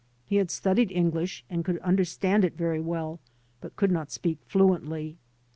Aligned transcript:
He 0.25 0.37
had 0.37 0.49
studied 0.49 0.91
English 0.91 1.45
and 1.47 1.63
could 1.63 1.77
understand 1.81 2.43
it 2.43 2.57
very 2.57 2.79
well 2.79 3.19
but 3.59 3.75
could 3.75 3.91
not 3.91 4.11
speak 4.11 4.39
fluently. 4.47 5.17